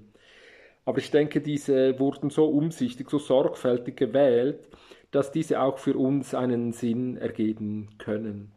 [0.84, 4.68] Aber ich denke, diese wurden so umsichtig, so sorgfältig gewählt,
[5.14, 8.50] dass diese auch für uns einen Sinn ergeben können.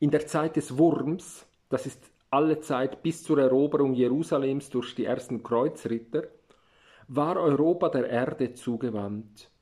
[0.00, 5.04] In der Zeit des Wurms, das ist alle Zeit bis zur Eroberung Jerusalems durch die
[5.04, 6.24] ersten Kreuzritter,
[7.06, 9.52] war Europa der Erde zugewandt.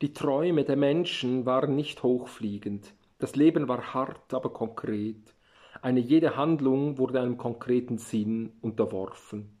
[0.00, 2.94] Die Träume der Menschen waren nicht hochfliegend.
[3.18, 5.34] Das Leben war hart, aber konkret.
[5.82, 9.58] Eine jede Handlung wurde einem konkreten Sinn unterworfen.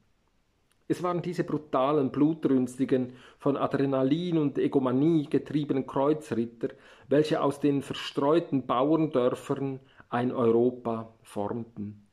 [0.86, 6.68] Es waren diese brutalen, blutrünstigen, von Adrenalin und Egomanie getriebenen Kreuzritter,
[7.08, 12.06] welche aus den verstreuten Bauerndörfern ein Europa formten.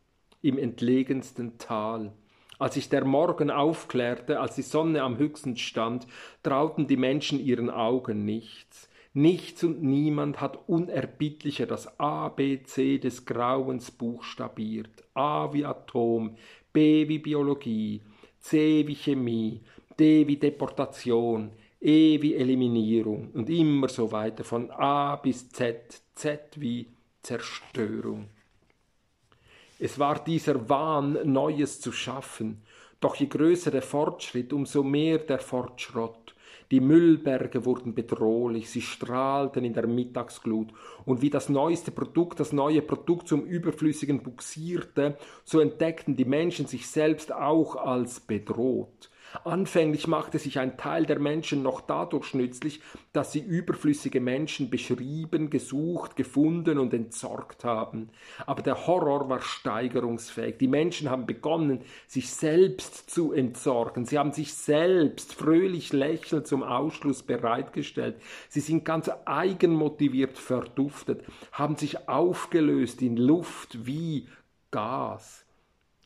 [0.42, 2.12] im entlegensten Tal.
[2.58, 6.06] Als sich der Morgen aufklärte, als die Sonne am höchsten stand,
[6.42, 8.88] trauten die Menschen ihren Augen nichts.
[9.12, 15.04] Nichts und niemand hat unerbittlicher das ABC des Grauens buchstabiert.
[15.14, 16.36] A wie Atom,
[16.72, 18.02] B wie Biologie,
[18.38, 19.62] C wie Chemie,
[19.98, 26.60] D wie Deportation, E wie Eliminierung und immer so weiter von A bis Z, Z
[26.60, 26.88] wie
[27.22, 28.28] Zerstörung.
[29.78, 32.62] Es war dieser Wahn, Neues zu schaffen,
[32.98, 36.34] doch je größer der Fortschritt, umso mehr der Fortschrott.
[36.70, 40.68] Die Müllberge wurden bedrohlich, sie strahlten in der Mittagsglut,
[41.04, 46.66] und wie das neueste Produkt das neue Produkt zum Überflüssigen buxierte, so entdeckten die Menschen
[46.66, 49.10] sich selbst auch als bedroht.
[49.44, 52.80] Anfänglich machte sich ein Teil der Menschen noch dadurch nützlich,
[53.12, 58.10] dass sie überflüssige Menschen beschrieben, gesucht, gefunden und entsorgt haben.
[58.46, 60.58] Aber der Horror war steigerungsfähig.
[60.58, 64.04] Die Menschen haben begonnen, sich selbst zu entsorgen.
[64.04, 68.16] Sie haben sich selbst fröhlich lächelnd zum Ausschluss bereitgestellt.
[68.48, 74.28] Sie sind ganz eigenmotiviert verduftet, haben sich aufgelöst in Luft wie
[74.70, 75.44] Gas.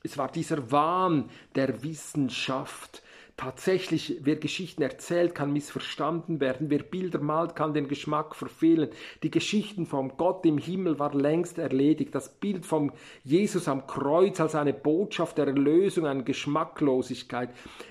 [0.02, 3.02] Es war dieser Wahn der Wissenschaft,
[3.40, 6.68] Tatsächlich, wer Geschichten erzählt, kann missverstanden werden.
[6.68, 8.90] Wer Bilder malt, kann den Geschmack verfehlen.
[9.22, 12.14] Die Geschichten vom Gott im Himmel war längst erledigt.
[12.14, 12.92] Das Bild vom
[13.24, 17.48] Jesus am Kreuz als eine Botschaft der Erlösung, eine Geschmacklosigkeit.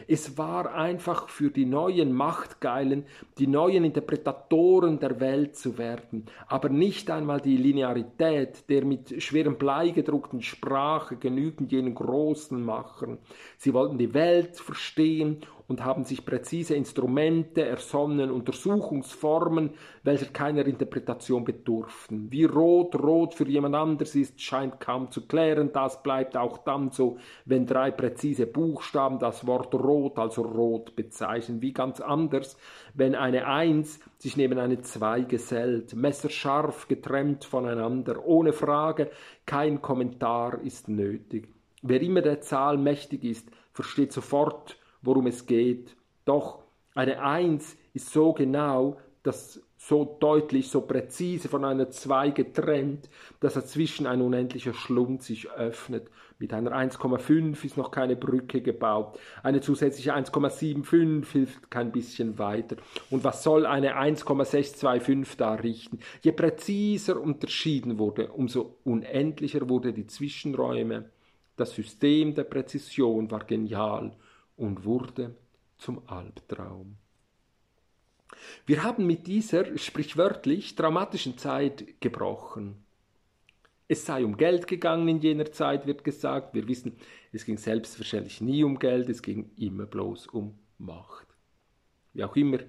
[0.08, 3.06] Es war einfach für die neuen Machtgeilen,
[3.40, 6.28] die neuen Interpretatoren der Welt zu werden.
[6.46, 13.18] Aber nicht einmal die Linearität der mit schwerem Blei gedruckten Sprache genügend jenen Großen machen.
[13.58, 15.39] Sie wollten die Welt verstehen
[15.70, 19.72] und haben sich präzise Instrumente ersonnen, Untersuchungsformen,
[20.04, 22.32] welcher keiner Interpretation bedurften.
[22.32, 26.90] Wie rot rot für jemand anders ist, scheint kaum zu klären, das bleibt auch dann
[26.90, 32.58] so, wenn drei präzise Buchstaben das Wort rot als rot bezeichnen, wie ganz anders,
[32.96, 39.12] wenn eine Eins sich neben eine Zwei gesellt, messerscharf getrennt voneinander, ohne Frage,
[39.46, 41.48] kein Kommentar ist nötig.
[41.82, 45.96] Wer immer der Zahl mächtig ist, versteht sofort, worum es geht.
[46.26, 46.64] Doch
[46.96, 53.10] eine Eins ist so genau, das so deutlich, so präzise von einer 2 getrennt,
[53.40, 56.10] dass dazwischen ein unendlicher Schlund sich öffnet.
[56.38, 59.18] Mit einer 1,5 ist noch keine Brücke gebaut.
[59.42, 62.76] Eine zusätzliche 1,75 hilft kein bisschen weiter.
[63.10, 66.00] Und was soll eine 1,625 da richten?
[66.22, 71.10] Je präziser unterschieden wurde, umso unendlicher wurde die Zwischenräume.
[71.56, 74.14] Das System der Präzision war genial
[74.60, 75.36] und wurde
[75.78, 76.98] zum Albtraum.
[78.66, 82.84] Wir haben mit dieser sprichwörtlich dramatischen Zeit gebrochen.
[83.88, 86.54] Es sei um Geld gegangen in jener Zeit, wird gesagt.
[86.54, 86.98] Wir wissen,
[87.32, 91.28] es ging selbstverständlich nie um Geld, es ging immer bloß um Macht.
[92.14, 92.60] Wie auch immer,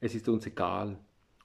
[0.00, 0.98] es ist uns egal.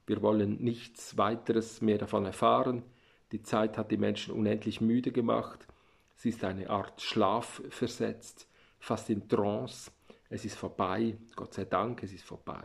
[0.08, 2.84] Wir wollen nichts weiteres mehr davon erfahren.
[3.32, 5.68] Die Zeit hat die Menschen unendlich müde gemacht.
[6.16, 8.49] Sie ist eine Art Schlaf versetzt,
[8.80, 9.92] fast in Trance.
[10.30, 12.64] Es ist vorbei, Gott sei Dank, es ist vorbei.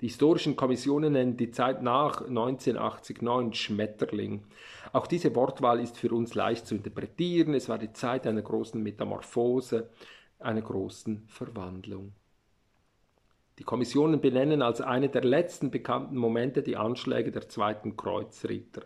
[0.00, 4.42] Die historischen Kommissionen nennen die Zeit nach 1989 Schmetterling.
[4.92, 7.54] Auch diese Wortwahl ist für uns leicht zu interpretieren.
[7.54, 9.88] Es war die Zeit einer großen Metamorphose,
[10.40, 12.12] einer großen Verwandlung.
[13.60, 18.82] Die Kommissionen benennen als eine der letzten bekannten Momente die Anschläge der zweiten Kreuzritter.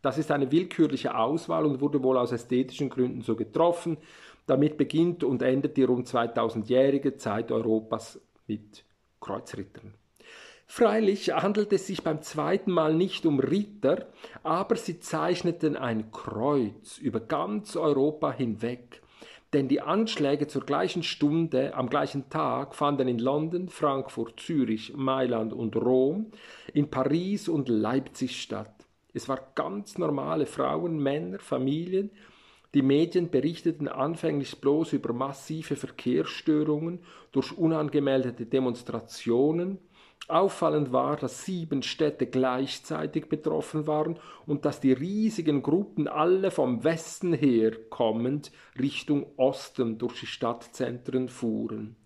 [0.00, 3.98] Das ist eine willkürliche Auswahl und wurde wohl aus ästhetischen Gründen so getroffen.
[4.46, 8.84] Damit beginnt und endet die rund 2000-jährige Zeit Europas mit
[9.20, 9.94] Kreuzrittern.
[10.68, 14.06] Freilich handelt es sich beim zweiten Mal nicht um Ritter,
[14.42, 19.00] aber sie zeichneten ein Kreuz über ganz Europa hinweg,
[19.52, 25.52] denn die Anschläge zur gleichen Stunde am gleichen Tag fanden in London, Frankfurt, Zürich, Mailand
[25.52, 26.32] und Rom,
[26.74, 28.74] in Paris und Leipzig statt.
[29.14, 32.10] Es waren ganz normale Frauen, Männer, Familien,
[32.76, 36.98] die Medien berichteten anfänglich bloß über massive Verkehrsstörungen
[37.32, 39.78] durch unangemeldete Demonstrationen,
[40.28, 46.84] Auffallend war, dass sieben Städte gleichzeitig betroffen waren und dass die riesigen Gruppen alle vom
[46.84, 51.96] Westen her kommend Richtung Osten durch die Stadtzentren fuhren.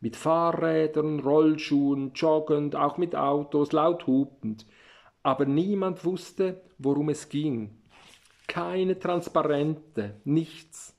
[0.00, 4.64] Mit Fahrrädern, Rollschuhen, joggend, auch mit Autos, laut hupend.
[5.22, 7.76] Aber niemand wusste, worum es ging.
[8.46, 10.94] Keine Transparente, nichts.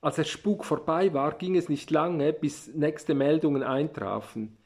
[0.00, 4.56] Als der Spuk vorbei war, ging es nicht lange, bis nächste Meldungen eintrafen.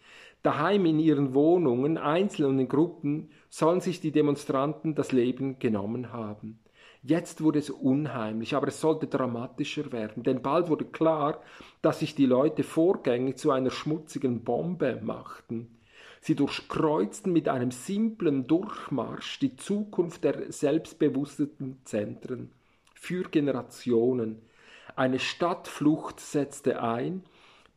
[0.42, 6.12] Daheim in ihren Wohnungen, einzeln und in Gruppen, sollen sich die Demonstranten das Leben genommen
[6.12, 6.60] haben.
[7.02, 11.42] Jetzt wurde es unheimlich, aber es sollte dramatischer werden, denn bald wurde klar,
[11.80, 15.79] dass sich die Leute vorgängig zu einer schmutzigen Bombe machten.
[16.20, 22.50] Sie durchkreuzten mit einem simplen Durchmarsch die Zukunft der selbstbewussten Zentren
[22.94, 24.42] für Generationen.
[24.96, 27.22] Eine Stadtflucht setzte ein,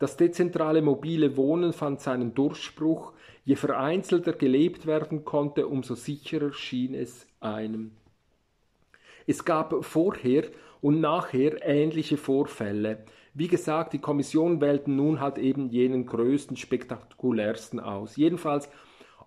[0.04, 3.14] das dezentrale mobile Wohnen fand seinen Durchbruch.
[3.46, 7.92] Je vereinzelter gelebt werden konnte, umso sicherer schien es einem.
[9.28, 10.44] Es gab vorher
[10.82, 13.06] und nachher ähnliche Vorfälle.
[13.36, 18.16] Wie gesagt, die Kommission wählten nun halt eben jenen größten, spektakulärsten aus.
[18.16, 18.70] Jedenfalls,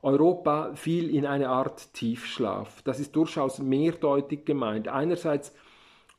[0.00, 2.82] Europa fiel in eine Art Tiefschlaf.
[2.82, 4.86] Das ist durchaus mehrdeutig gemeint.
[4.86, 5.52] Einerseits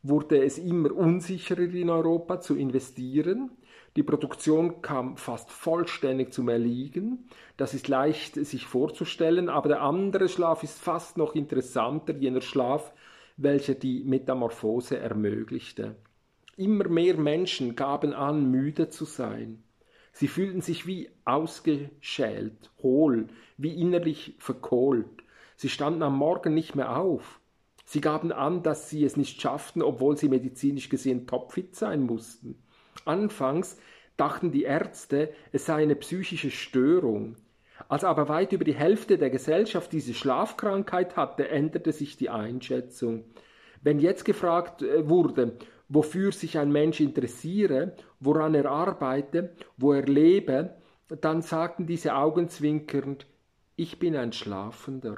[0.04, 3.52] wurde es immer unsicherer in Europa zu investieren.
[3.96, 7.30] Die Produktion kam fast vollständig zum Erliegen.
[7.56, 12.94] Das ist leicht sich vorzustellen, aber der andere Schlaf ist fast noch interessanter, jener Schlaf,
[13.38, 15.96] welcher die Metamorphose ermöglichte.
[16.58, 19.64] Immer mehr Menschen gaben an, müde zu sein.
[20.12, 23.28] Sie fühlten sich wie ausgeschält, hohl,
[23.58, 25.24] wie innerlich verkohlt.
[25.56, 27.40] Sie standen am Morgen nicht mehr auf.
[27.86, 32.58] Sie gaben an, dass sie es nicht schafften, obwohl sie medizinisch gesehen topfit sein mussten.
[33.06, 33.78] Anfangs
[34.18, 37.36] dachten die Ärzte, es sei eine psychische Störung.
[37.88, 43.26] Als aber weit über die Hälfte der Gesellschaft diese Schlafkrankheit hatte, änderte sich die Einschätzung.
[43.84, 45.60] Wenn jetzt gefragt äh, wurde,
[45.90, 50.76] wofür sich ein Mensch interessiere, woran er arbeite, wo er lebe,
[51.22, 53.26] dann sagten diese augenzwinkernd,
[53.76, 55.16] ich bin ein Schlafender.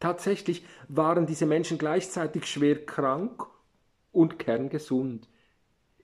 [0.00, 3.44] Tatsächlich waren diese Menschen gleichzeitig schwer krank
[4.12, 5.28] und kerngesund.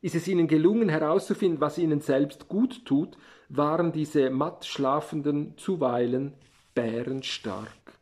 [0.00, 3.16] Ist es ihnen gelungen herauszufinden, was ihnen selbst gut tut,
[3.48, 6.34] waren diese matt Schlafenden zuweilen
[6.74, 7.98] bärenstark.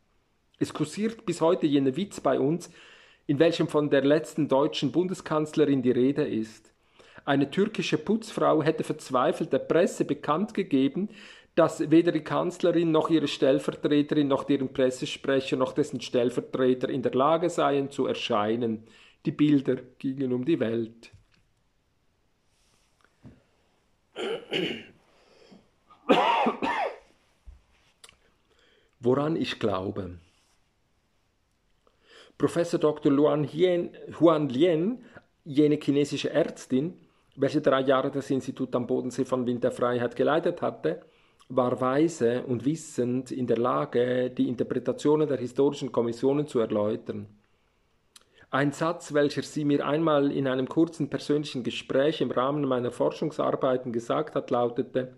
[0.58, 2.70] Es kursiert bis heute jener Witz bei uns,
[3.30, 6.72] in welchem von der letzten deutschen Bundeskanzlerin die Rede ist.
[7.24, 11.10] Eine türkische Putzfrau hätte verzweifelt der Presse bekannt gegeben,
[11.54, 17.14] dass weder die Kanzlerin noch ihre Stellvertreterin noch deren Pressesprecher noch dessen Stellvertreter in der
[17.14, 18.82] Lage seien zu erscheinen.
[19.24, 21.12] Die Bilder gingen um die Welt.
[28.98, 30.18] Woran ich glaube.
[32.40, 33.12] Professor Dr.
[33.12, 35.04] Luan Hien, Huan Lien,
[35.44, 36.94] jene chinesische Ärztin,
[37.36, 41.02] welche drei Jahre das Institut am Bodensee von Winterfreiheit geleitet hatte,
[41.50, 47.26] war weise und wissend in der Lage, die Interpretationen der historischen Kommissionen zu erläutern.
[48.50, 53.92] Ein Satz, welcher sie mir einmal in einem kurzen persönlichen Gespräch im Rahmen meiner Forschungsarbeiten
[53.92, 55.12] gesagt hat, lautete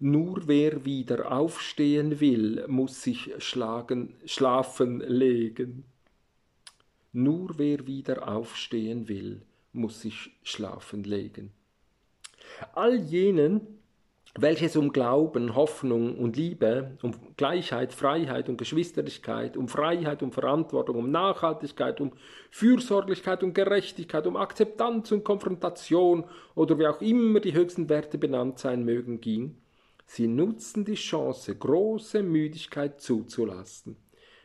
[0.00, 5.84] Nur wer wieder aufstehen will, muss sich schlagen, schlafen legen.
[7.18, 9.40] Nur wer wieder aufstehen will,
[9.72, 11.50] muss sich schlafen legen.
[12.74, 13.62] All jenen,
[14.38, 20.96] welches um Glauben, Hoffnung und Liebe, um Gleichheit, Freiheit und Geschwisterlichkeit, um Freiheit, um Verantwortung,
[20.96, 22.12] um Nachhaltigkeit, um
[22.50, 28.58] Fürsorglichkeit und Gerechtigkeit, um Akzeptanz und Konfrontation oder wie auch immer die höchsten Werte benannt
[28.58, 29.56] sein mögen ging,
[30.04, 33.96] sie nutzten die Chance, große Müdigkeit zuzulassen.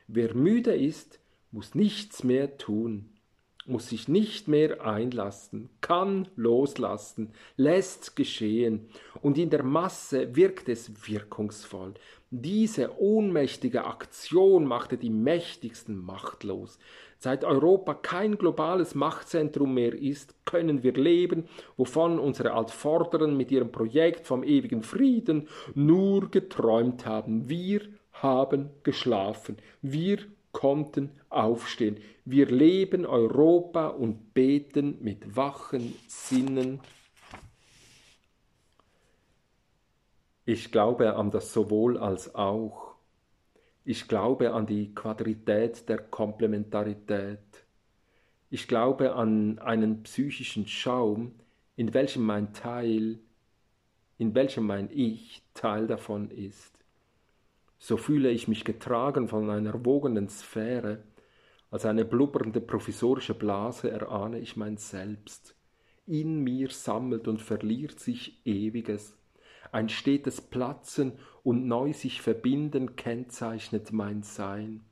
[0.08, 1.21] Wer müde ist,
[1.52, 3.12] muss nichts mehr tun
[3.66, 8.90] muss sich nicht mehr einlassen, kann loslassen, lässt geschehen,
[9.22, 11.94] und in der Masse wirkt es wirkungsvoll.
[12.32, 16.80] Diese ohnmächtige Aktion machte die mächtigsten machtlos.
[17.18, 21.44] Seit Europa kein globales Machtzentrum mehr ist, können wir leben,
[21.78, 27.48] wovon unsere Altvorderen mit ihrem Projekt vom ewigen Frieden nur geträumt haben.
[27.48, 27.82] Wir
[28.14, 29.58] haben geschlafen.
[29.82, 30.20] Wir
[30.52, 31.98] konnten aufstehen.
[32.26, 36.80] Wir leben Europa und beten mit wachen Sinnen.
[40.46, 42.96] Ich glaube an das sowohl als auch.
[43.84, 47.40] Ich glaube an die Quadrität der Komplementarität.
[48.50, 51.34] Ich glaube an einen psychischen Schaum,
[51.78, 53.20] in welchem mein Teil,
[54.18, 56.78] in welchem mein Ich Teil davon ist.
[57.80, 61.02] So fühle ich mich getragen von einer wogenden Sphäre,
[61.72, 65.56] als eine blubbernde provisorische Blase erahne ich mein Selbst.
[66.06, 69.18] In mir sammelt und verliert sich Ewiges.
[69.72, 71.14] Ein stetes Platzen
[71.44, 74.84] und neu sich verbinden kennzeichnet mein Sein.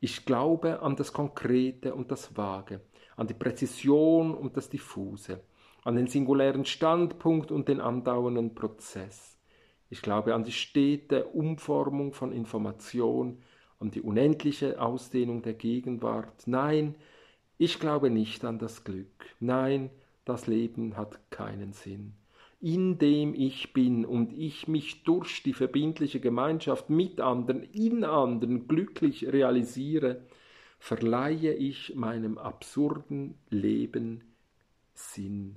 [0.00, 2.80] Ich glaube an das Konkrete und das Vage,
[3.16, 5.40] an die Präzision und das Diffuse,
[5.84, 9.38] an den singulären Standpunkt und den andauernden Prozess.
[9.88, 13.38] Ich glaube an die stete Umformung von Information,
[13.78, 16.46] an die unendliche Ausdehnung der Gegenwart.
[16.46, 16.94] Nein,
[17.58, 19.26] ich glaube nicht an das Glück.
[19.40, 19.90] Nein,
[20.24, 22.14] das Leben hat keinen Sinn.
[22.60, 28.66] In dem ich bin und ich mich durch die verbindliche Gemeinschaft mit anderen, in anderen
[28.66, 30.22] glücklich realisiere,
[30.78, 34.24] verleihe ich meinem absurden Leben
[34.94, 35.56] Sinn.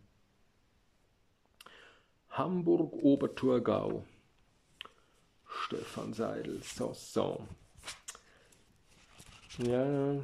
[2.30, 4.04] Hamburg Oberthurgau
[5.48, 7.48] Stefan Seidel, Sanson.
[9.66, 10.16] Ja.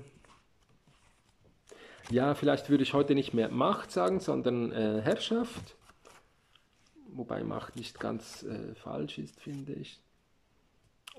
[2.10, 5.76] ja, vielleicht würde ich heute nicht mehr Macht sagen, sondern äh, Herrschaft.
[7.10, 10.00] Wobei Macht nicht ganz äh, falsch ist, finde ich.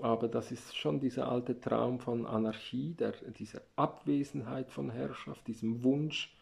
[0.01, 5.83] Aber das ist schon dieser alte Traum von Anarchie, der, dieser Abwesenheit von Herrschaft, diesem
[5.83, 6.33] Wunsch,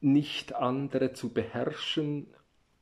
[0.00, 2.26] nicht andere zu beherrschen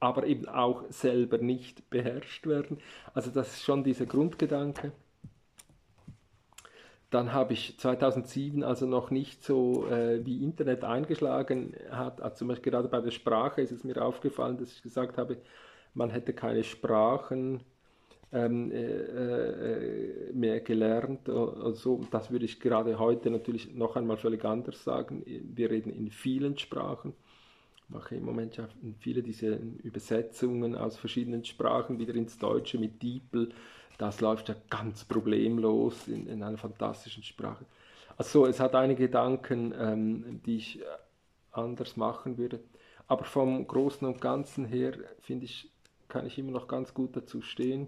[0.04, 2.78] aber eben auch selber nicht beherrscht werden.
[3.14, 4.92] Also das ist schon dieser Grundgedanke.
[7.14, 12.20] Dann habe ich 2007 also noch nicht so äh, wie Internet eingeschlagen hat.
[12.20, 15.36] Also zum Beispiel gerade bei der Sprache ist es mir aufgefallen, dass ich gesagt habe,
[15.94, 17.60] man hätte keine Sprachen
[18.32, 21.28] ähm, äh, äh, mehr gelernt.
[21.28, 25.22] Also das würde ich gerade heute natürlich noch einmal völlig anders sagen.
[25.24, 27.14] Wir reden in vielen Sprachen
[27.88, 33.50] mache im Moment ja viele diese Übersetzungen aus verschiedenen Sprachen wieder ins Deutsche mit DeepL.
[33.98, 37.64] Das läuft ja ganz problemlos in, in einer fantastischen Sprache.
[38.16, 40.84] Also es hat einige Gedanken, ähm, die ich äh,
[41.52, 42.60] anders machen würde.
[43.06, 45.70] Aber vom Großen und Ganzen her, finde ich,
[46.08, 47.86] kann ich immer noch ganz gut dazu stehen.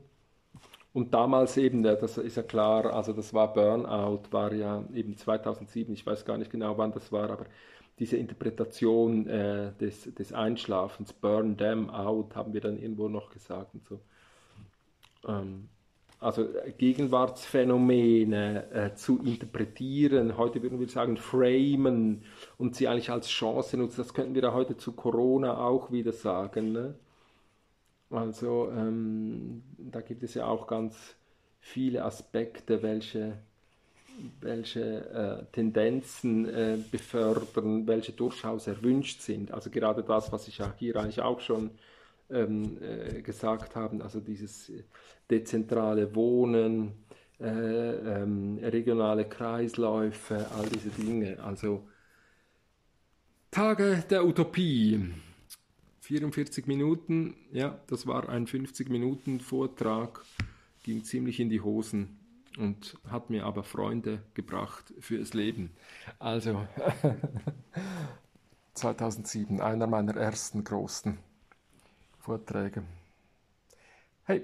[0.92, 5.92] Und damals eben, das ist ja klar, also das war Burnout, war ja eben 2007,
[5.92, 7.44] ich weiß gar nicht genau wann das war, aber
[7.98, 13.74] diese Interpretation äh, des, des Einschlafens, burn them out, haben wir dann irgendwo noch gesagt
[13.74, 14.00] und so.
[15.26, 15.68] Ähm,
[16.26, 22.24] also Gegenwartsphänomene äh, zu interpretieren, heute würden wir sagen framen
[22.58, 26.12] und sie eigentlich als Chance nutzen, das könnten wir ja heute zu Corona auch wieder
[26.12, 26.72] sagen.
[26.72, 26.94] Ne?
[28.10, 31.14] Also ähm, da gibt es ja auch ganz
[31.60, 33.38] viele Aspekte, welche
[34.40, 39.52] welche äh, Tendenzen äh, befördern, welche durchaus erwünscht sind.
[39.52, 41.70] Also gerade das, was ich ja hier eigentlich auch schon
[42.30, 44.72] ähm, äh, gesagt habe, also dieses
[45.30, 46.92] dezentrale Wohnen,
[47.38, 51.42] äh, ähm, regionale Kreisläufe, all diese Dinge.
[51.42, 51.86] Also
[53.50, 55.12] Tage der Utopie.
[56.00, 60.24] 44 Minuten, ja, das war ein 50 Minuten Vortrag,
[60.84, 62.20] ging ziemlich in die Hosen
[62.58, 65.70] und hat mir aber Freunde gebracht fürs Leben.
[66.20, 66.64] Also
[68.74, 71.18] 2007, einer meiner ersten großen
[72.26, 72.82] Vorträge.
[74.24, 74.42] Hey,